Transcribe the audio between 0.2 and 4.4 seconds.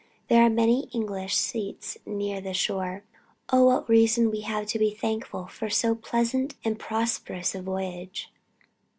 There are many English seats near the shore.... Oh, what reason